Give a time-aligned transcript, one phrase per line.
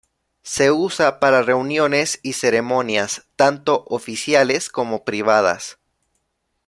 [0.41, 5.77] Se usa para reuniones y ceremonias, tanto oficiales como privadas.